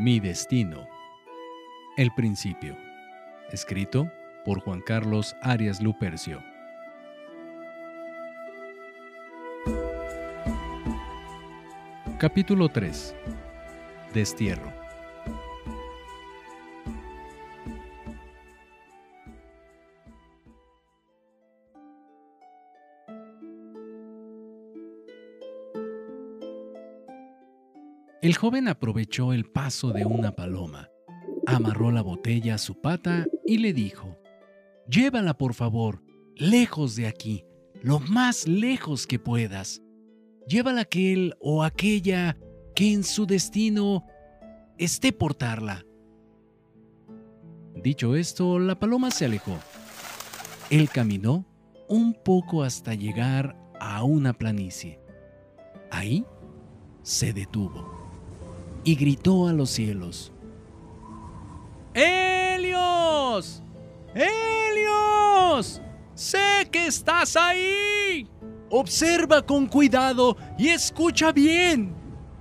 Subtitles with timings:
[0.00, 0.88] Mi destino.
[1.98, 2.74] El principio.
[3.52, 4.10] Escrito
[4.46, 6.42] por Juan Carlos Arias Lupercio.
[12.18, 13.14] Capítulo 3.
[14.14, 14.79] Destierro.
[28.22, 30.90] El joven aprovechó el paso de una paloma,
[31.46, 34.18] amarró la botella a su pata y le dijo,
[34.90, 36.02] Llévala por favor,
[36.36, 37.46] lejos de aquí,
[37.80, 39.80] lo más lejos que puedas.
[40.46, 42.36] Llévala aquel o aquella
[42.74, 44.04] que en su destino
[44.76, 45.86] esté portarla.
[47.74, 49.56] Dicho esto, la paloma se alejó.
[50.68, 51.46] Él caminó
[51.88, 55.00] un poco hasta llegar a una planicie.
[55.90, 56.26] Ahí
[57.02, 57.99] se detuvo
[58.84, 60.32] y gritó a los cielos.
[61.94, 63.62] ¡Helios!
[64.14, 65.80] ¡Helios!
[66.14, 68.28] ¡Sé que estás ahí!
[68.70, 71.94] Observa con cuidado y escucha bien.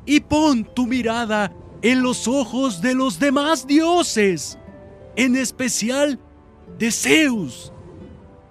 [0.06, 4.58] Y pon tu mirada en los ojos de los demás dioses,
[5.16, 6.20] en especial
[6.78, 7.72] de Zeus,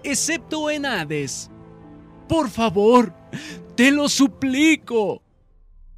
[0.03, 1.51] excepto en Hades.
[2.29, 3.13] Por favor,
[3.75, 5.23] te lo suplico.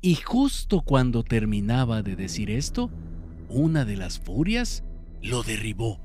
[0.02, 2.90] Y justo cuando terminaba de decir esto,
[3.48, 4.82] una de las furias
[5.20, 6.00] lo derribó.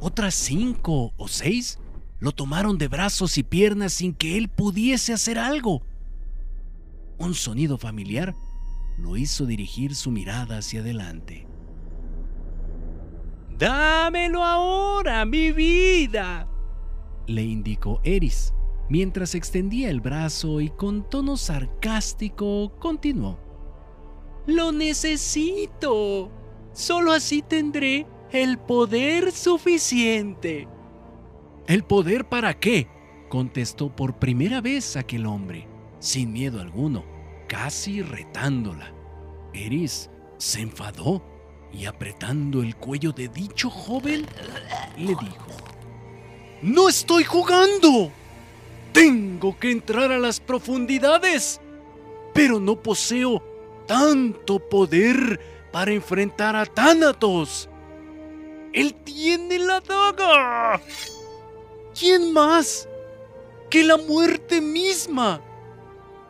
[0.00, 1.78] Otras cinco o seis
[2.20, 5.82] lo tomaron de brazos y piernas sin que él pudiese hacer algo.
[7.16, 8.34] Un sonido familiar
[8.98, 11.46] lo hizo dirigir su mirada hacia adelante.
[13.58, 16.48] Dámelo ahora, mi vida,
[17.26, 18.52] le indicó Eris
[18.88, 23.38] mientras extendía el brazo y con tono sarcástico continuó.
[24.46, 26.30] Lo necesito.
[26.72, 30.68] Solo así tendré el poder suficiente.
[31.66, 32.88] ¿El poder para qué?
[33.28, 35.66] contestó por primera vez aquel hombre,
[35.98, 37.04] sin miedo alguno,
[37.48, 38.92] casi retándola.
[39.54, 41.24] Eris se enfadó
[41.72, 44.26] y apretando el cuello de dicho joven,
[44.96, 45.46] le dijo,
[46.62, 48.12] ¡No estoy jugando!
[48.94, 51.60] Tengo que entrar a las profundidades,
[52.32, 53.42] pero no poseo
[53.88, 55.40] tanto poder
[55.72, 57.68] para enfrentar a Thanatos.
[58.72, 60.80] Él tiene la daga.
[61.98, 62.88] ¿Quién más
[63.68, 65.40] que la muerte misma?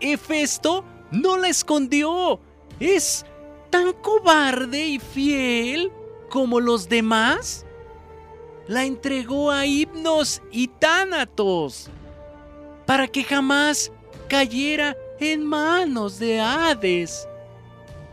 [0.00, 2.40] Hefesto no la escondió.
[2.80, 3.26] Es
[3.68, 5.92] tan cobarde y fiel
[6.30, 7.66] como los demás.
[8.66, 11.90] La entregó a Hipnos y Tánatos
[12.86, 13.90] para que jamás
[14.28, 17.28] cayera en manos de Hades.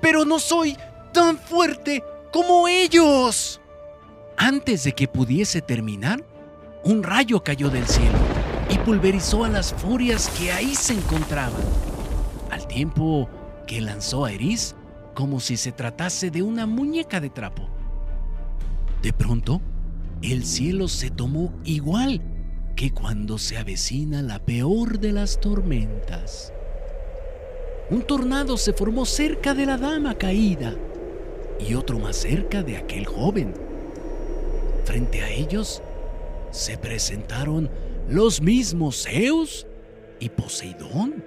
[0.02, 0.78] Pero no soy
[1.14, 3.62] tan fuerte como ellos.
[4.38, 6.24] Antes de que pudiese terminar,
[6.84, 8.18] un rayo cayó del cielo
[8.70, 11.62] y pulverizó a las furias que ahí se encontraban,
[12.50, 13.30] al tiempo
[13.68, 14.76] que lanzó a Eris
[15.14, 17.70] como si se tratase de una muñeca de trapo.
[19.02, 19.62] De pronto,
[20.22, 22.22] el cielo se tomó igual
[22.76, 26.54] que cuando se avecina la peor de las tormentas.
[27.90, 30.76] Un tornado se formó cerca de la dama caída
[31.60, 33.54] y otro más cerca de aquel joven.
[34.86, 35.82] Frente a ellos
[36.52, 37.70] se presentaron
[38.10, 39.68] los mismos Zeus
[40.20, 41.24] y Poseidón.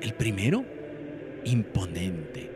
[0.00, 0.64] El primero,
[1.44, 2.50] imponente,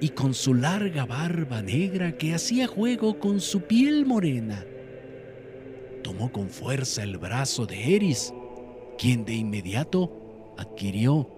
[0.00, 4.64] y con su larga barba negra que hacía juego con su piel morena
[6.02, 8.32] tomó con fuerza el brazo de Eris,
[8.98, 10.10] quien de inmediato
[10.58, 11.28] adquirió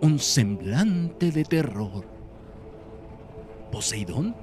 [0.00, 2.04] un semblante de terror.
[3.70, 4.34] Poseidón,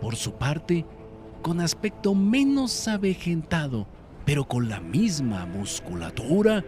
[0.00, 0.84] por su parte,
[1.42, 3.86] con aspecto menos avejentado,
[4.24, 6.64] pero con la misma musculatura,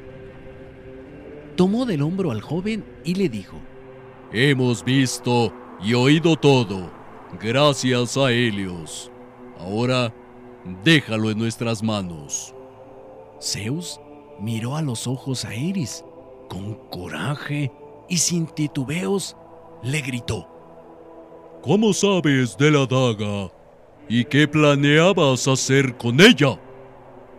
[1.56, 3.56] tomó del hombro al joven y le dijo,
[4.32, 6.90] Hemos visto y oído todo,
[7.40, 9.10] gracias a Helios.
[9.58, 10.12] Ahora
[10.82, 12.54] déjalo en nuestras manos.
[13.40, 14.00] Zeus
[14.40, 16.04] miró a los ojos a Eris,
[16.48, 17.72] con coraje
[18.08, 19.36] y sin titubeos
[19.82, 20.48] le gritó.
[21.62, 23.50] ¿Cómo sabes de la daga?
[24.08, 26.60] ¿Y qué planeabas hacer con ella?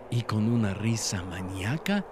[0.10, 2.06] Y con una risa maníaca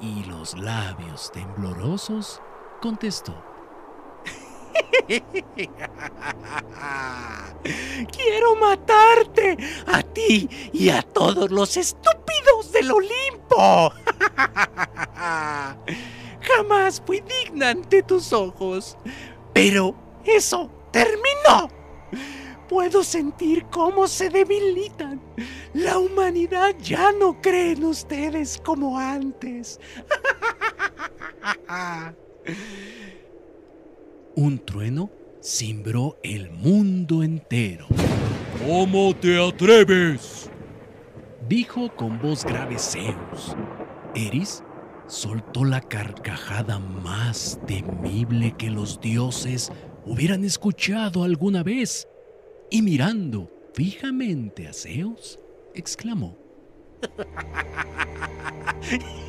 [0.00, 2.40] y los labios temblorosos,
[2.80, 3.49] contestó.
[8.12, 13.92] Quiero matarte a ti y a todos los estúpidos del Olimpo.
[16.40, 18.96] Jamás fui digna ante tus ojos,
[19.52, 21.70] pero eso ¡Terminó!
[22.68, 25.20] Puedo sentir cómo se debilitan.
[25.74, 29.78] La humanidad ya no cree en ustedes como antes.
[34.40, 35.10] Un trueno
[35.42, 37.86] cimbró el mundo entero.
[38.66, 40.48] ¿Cómo te atreves?
[41.46, 43.54] Dijo con voz grave Zeus.
[44.14, 44.64] Eris
[45.06, 49.70] soltó la carcajada más temible que los dioses
[50.06, 52.08] hubieran escuchado alguna vez
[52.70, 55.38] y mirando fijamente a Zeus,
[55.74, 56.38] exclamó.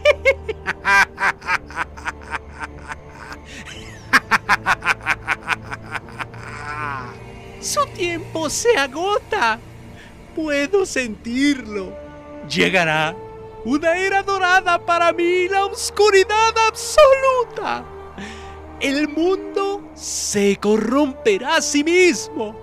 [8.50, 9.60] se agota.
[10.36, 11.94] Puedo sentirlo.
[12.48, 13.16] Llegará
[13.64, 17.86] una era dorada para mí, la oscuridad absoluta.
[18.80, 22.56] El mundo se corromperá a sí mismo.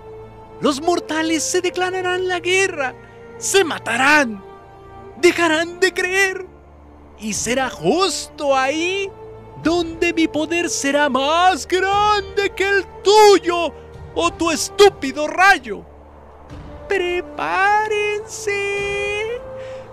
[0.59, 2.93] Los mortales se declararán la guerra,
[3.37, 4.43] se matarán,
[5.17, 6.45] dejarán de creer.
[7.17, 9.09] Y será justo ahí
[9.63, 13.73] donde mi poder será más grande que el tuyo
[14.15, 15.83] o tu estúpido rayo.
[16.87, 18.51] Prepárense,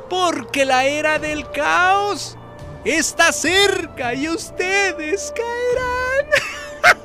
[0.09, 2.39] porque la era del caos
[2.85, 6.27] está cerca y ustedes caerán.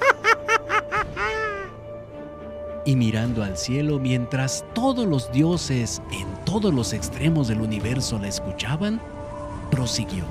[2.86, 8.28] y mirando al cielo mientras todos los dioses en todos los extremos del universo la
[8.28, 9.02] escuchaban,
[9.70, 10.26] prosiguió.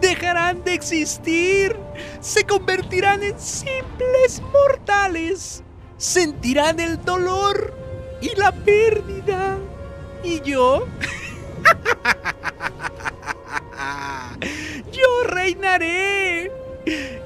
[0.00, 1.76] Dejarán de existir,
[2.20, 5.62] se convertirán en simples mortales,
[5.96, 7.72] sentirán el dolor
[8.20, 9.58] y la pérdida.
[10.22, 10.86] ¿Y yo?
[14.92, 16.50] yo reinaré.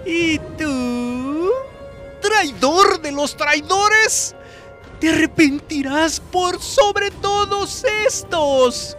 [0.05, 1.51] ¿Y tú?
[2.21, 4.35] ¿Traidor de los traidores?
[5.01, 8.97] te arrepentirás por sobre todos estos.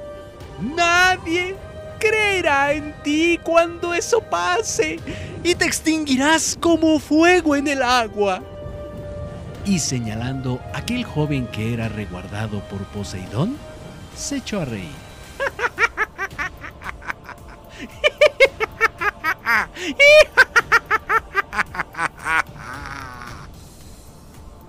[0.62, 1.56] Nadie
[2.00, 5.00] creerá en ti cuando eso pase
[5.44, 8.42] y te extinguirás como fuego en el agua.
[9.69, 13.56] Y señalando aquel joven que era reguardado por Poseidón,
[14.18, 14.89] se echó a reír.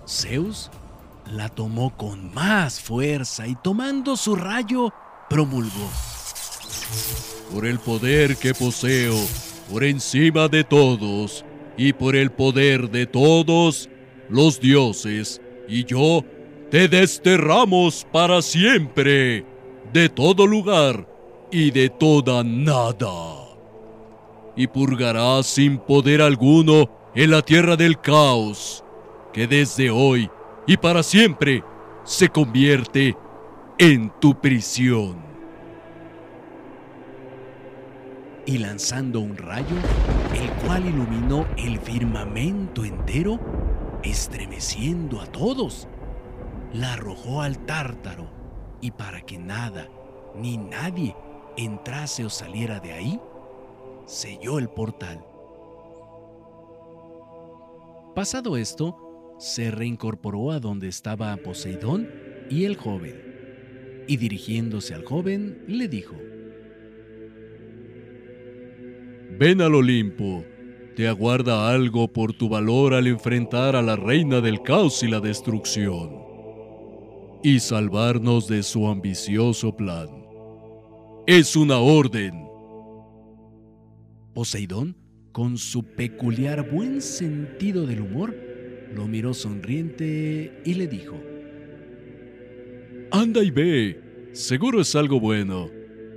[0.07, 0.71] Zeus
[1.25, 4.93] la tomó con más fuerza y tomando su rayo,
[5.31, 5.91] promulgó.
[7.51, 9.17] Por el poder que poseo,
[9.71, 11.43] por encima de todos,
[11.79, 13.89] y por el poder de todos,
[14.31, 16.25] los dioses y yo
[16.71, 19.45] te desterramos para siempre,
[19.93, 21.07] de todo lugar
[21.51, 23.49] y de toda nada.
[24.57, 28.85] Y purgarás sin poder alguno en la tierra del caos,
[29.33, 30.31] que desde hoy
[30.67, 31.65] y para siempre
[32.05, 33.17] se convierte
[33.79, 35.17] en tu prisión.
[38.47, 39.77] Y lanzando un rayo,
[40.35, 43.39] el cual iluminó el firmamento entero,
[44.03, 45.89] estremeciendo a todos,
[46.73, 48.31] la arrojó al tártaro,
[48.81, 49.89] y para que nada
[50.35, 51.15] ni nadie
[51.57, 53.21] entrase o saliera de ahí,
[54.07, 55.25] selló el portal.
[58.15, 58.97] Pasado esto,
[59.39, 62.09] se reincorporó a donde estaba Poseidón
[62.49, 66.17] y el joven, y dirigiéndose al joven le dijo,
[69.39, 70.45] Ven al Olimpo,
[70.97, 75.21] te aguarda algo por tu valor al enfrentar a la reina del caos y la
[75.21, 76.11] destrucción,
[77.43, 80.09] y salvarnos de su ambicioso plan.
[81.27, 82.47] Es una orden.
[84.35, 84.97] Poseidón,
[85.33, 88.35] con su peculiar buen sentido del humor,
[88.95, 91.17] lo miró sonriente y le dijo,
[93.13, 94.01] Anda y ve,
[94.33, 95.71] seguro es algo bueno.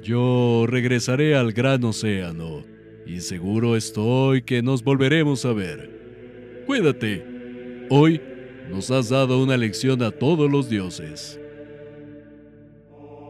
[0.04, 2.73] Yo regresaré al gran océano
[3.06, 6.64] y seguro estoy que nos volveremos a ver.
[6.66, 8.22] Cuídate, hoy
[8.70, 11.40] nos has dado una lección a todos los dioses.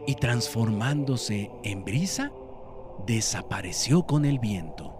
[0.06, 2.30] Y transformándose en brisa,
[3.06, 4.92] desapareció con el viento.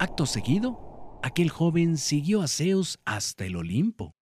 [0.00, 4.14] Acto seguido, aquel joven siguió a Zeus hasta el Olimpo.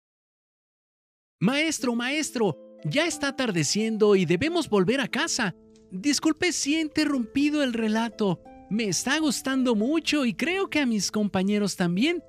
[1.40, 5.54] Maestro, maestro, ya está atardeciendo y debemos volver a casa.
[5.90, 8.42] Disculpe si he interrumpido el relato.
[8.70, 12.22] Me está gustando mucho y creo que a mis compañeros también.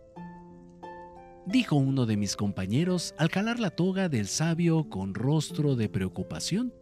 [1.46, 6.74] Dijo uno de mis compañeros al calar la toga del sabio con rostro de preocupación,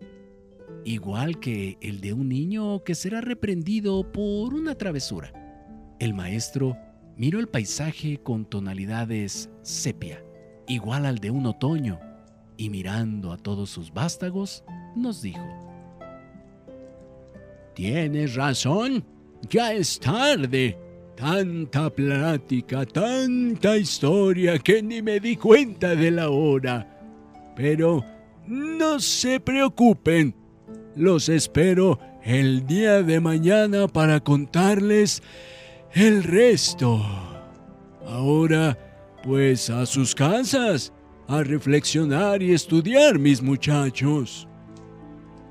[0.85, 5.33] igual que el de un niño que será reprendido por una travesura.
[5.99, 6.77] El maestro
[7.17, 10.23] miró el paisaje con tonalidades sepia
[10.67, 11.99] igual al de un otoño,
[12.57, 14.63] y mirando a todos sus vástagos,
[14.95, 15.45] nos dijo,
[17.73, 19.03] Tienes razón,
[19.49, 20.77] ya es tarde.
[21.15, 26.89] Tanta plática, tanta historia que ni me di cuenta de la hora.
[27.55, 28.03] Pero
[28.47, 30.35] no se preocupen,
[30.95, 35.21] los espero el día de mañana para contarles
[35.93, 36.99] el resto.
[38.07, 38.77] Ahora,
[39.23, 40.91] pues a sus casas,
[41.27, 44.47] a reflexionar y estudiar, mis muchachos.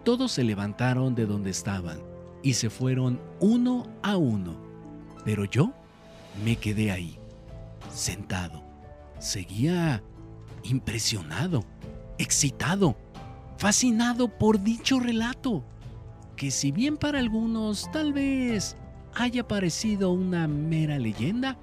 [0.05, 2.12] Todos se levantaron de donde estaban
[2.43, 4.57] y se fueron uno a uno,
[5.25, 5.73] pero yo
[6.45, 7.19] me quedé ahí,
[7.93, 8.63] sentado.
[9.19, 10.03] Seguía
[10.65, 11.65] impresionado,
[12.19, 12.97] excitado,
[13.59, 15.63] fascinado por dicho relato,
[16.37, 18.77] que si bien para algunos tal vez
[19.15, 21.59] haya parecido una mera leyenda,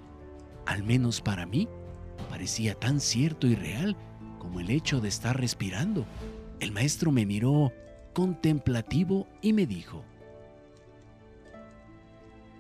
[0.66, 1.68] al menos para mí,
[2.30, 3.98] parecía tan cierto y real
[4.38, 6.06] como el hecho de estar respirando.
[6.60, 7.72] El maestro me miró
[8.14, 10.04] contemplativo y me dijo,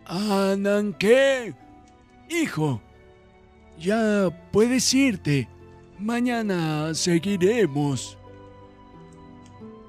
[0.09, 1.53] Ananqué,
[2.31, 2.81] hijo,
[3.79, 5.47] ya puedes irte.
[5.99, 8.17] Mañana seguiremos.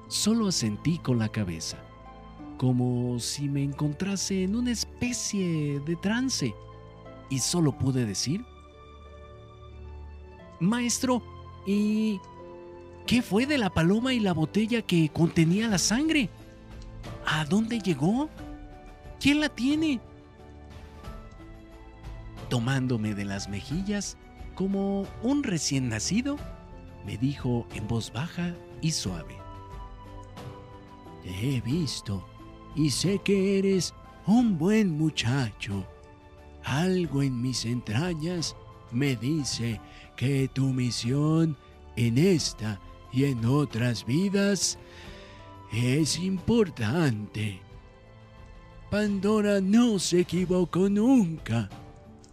[0.09, 1.77] Solo asentí con la cabeza,
[2.59, 6.53] como si me encontrase en una especie de trance,
[7.31, 8.45] y solo pude decir,
[10.59, 11.23] Maestro,
[11.65, 12.19] ¿y
[13.07, 16.29] qué fue de la paloma y la botella que contenía la sangre?
[17.25, 18.29] ¿A dónde llegó?
[19.19, 19.99] ¿Quién la tiene?
[22.51, 24.17] Tomándome de las mejillas
[24.55, 26.35] como un recién nacido,
[27.05, 29.37] me dijo en voz baja y suave.
[31.23, 32.27] Te he visto
[32.75, 33.93] y sé que eres
[34.27, 35.87] un buen muchacho.
[36.65, 38.57] Algo en mis entrañas
[38.91, 39.79] me dice
[40.17, 41.55] que tu misión
[41.95, 42.81] en esta
[43.13, 44.77] y en otras vidas
[45.71, 47.61] es importante.
[48.89, 51.69] Pandora no se equivocó nunca.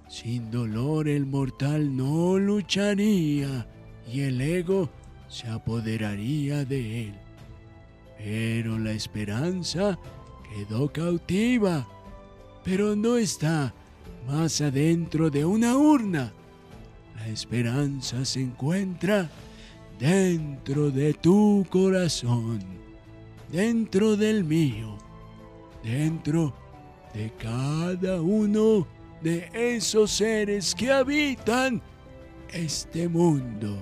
[0.09, 3.67] Sin dolor el mortal no lucharía
[4.11, 4.89] y el ego
[5.29, 7.15] se apoderaría de él.
[8.17, 9.99] Pero la esperanza
[10.49, 11.87] quedó cautiva,
[12.65, 13.75] pero no está
[14.27, 16.33] más adentro de una urna.
[17.17, 19.31] La esperanza se encuentra
[20.01, 22.61] dentro de tu corazón,
[23.53, 24.97] dentro del mío,
[25.85, 26.55] dentro
[27.13, 28.87] de cada uno
[29.23, 31.83] de esos seres que habitan
[32.53, 33.77] este mundo.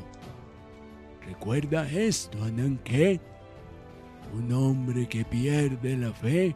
[1.26, 3.21] Recuerda esto, Ananke.
[4.35, 6.55] Un hombre que pierde la fe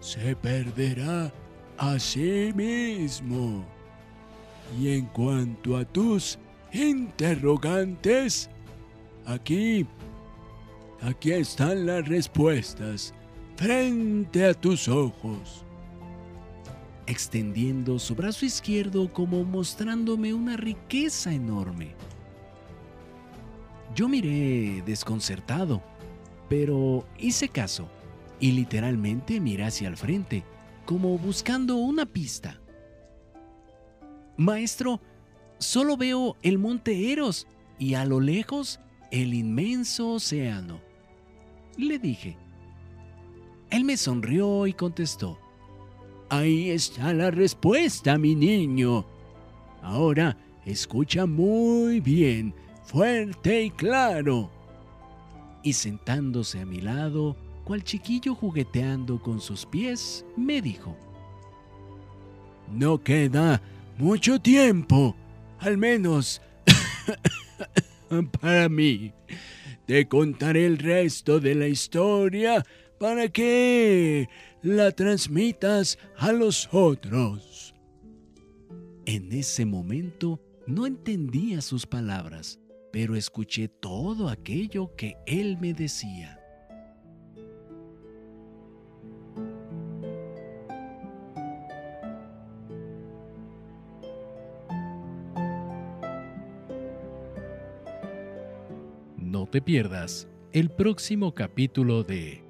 [0.00, 1.32] se perderá
[1.78, 3.64] a sí mismo.
[4.78, 6.38] Y en cuanto a tus
[6.72, 8.48] interrogantes,
[9.26, 9.86] aquí,
[11.00, 13.12] aquí están las respuestas
[13.56, 15.64] frente a tus ojos.
[17.10, 21.96] Extendiendo su brazo izquierdo como mostrándome una riqueza enorme.
[23.96, 25.82] Yo miré desconcertado,
[26.48, 27.88] pero hice caso
[28.38, 30.44] y literalmente miré hacia el frente,
[30.86, 32.60] como buscando una pista.
[34.36, 35.00] Maestro,
[35.58, 38.78] solo veo el monte Eros y a lo lejos
[39.10, 40.80] el inmenso océano.
[41.76, 42.36] Le dije.
[43.68, 45.40] Él me sonrió y contestó.
[46.30, 49.04] Ahí está la respuesta, mi niño.
[49.82, 54.48] Ahora escucha muy bien, fuerte y claro.
[55.64, 60.96] Y sentándose a mi lado, cual chiquillo jugueteando con sus pies, me dijo.
[62.72, 63.60] No queda
[63.98, 65.16] mucho tiempo,
[65.58, 66.40] al menos
[68.40, 69.12] para mí.
[69.84, 72.64] Te contaré el resto de la historia
[73.00, 74.28] para que
[74.62, 77.74] la transmitas a los otros.
[79.06, 82.60] En ese momento no entendía sus palabras,
[82.92, 86.36] pero escuché todo aquello que él me decía.
[99.16, 102.44] No te pierdas el próximo capítulo de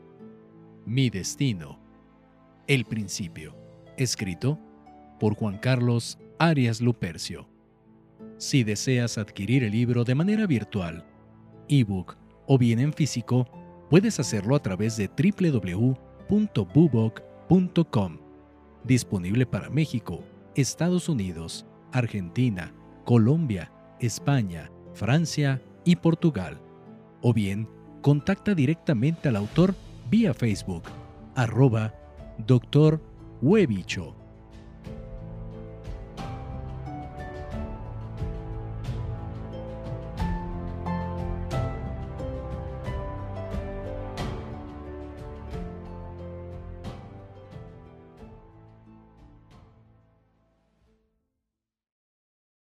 [0.86, 1.79] Mi Destino,
[2.70, 3.56] El Principio,
[3.96, 4.56] escrito
[5.18, 7.48] por Juan Carlos Arias Lupercio.
[8.38, 11.04] Si deseas adquirir el libro de manera virtual,
[11.68, 13.48] ebook o bien en físico,
[13.90, 15.88] puedes hacerlo a través de www.bubok.com.
[18.84, 20.22] Disponible para México,
[20.54, 22.72] Estados Unidos, Argentina,
[23.04, 26.60] Colombia, España, Francia y Portugal.
[27.20, 27.68] O bien,
[28.00, 29.74] contacta directamente al autor
[30.08, 30.84] vía Facebook,
[31.34, 32.00] arroba
[32.47, 33.00] Dr.
[33.42, 34.19] Huevicho